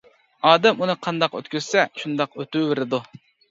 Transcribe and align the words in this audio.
ئادەم 0.51 0.81
ئۇنى 0.83 0.95
قانداق 1.09 1.37
ئۆتكۈزسە، 1.41 1.85
شۇنداق 2.01 2.37
ئۆتۈۋېرىدۇ. 2.43 3.05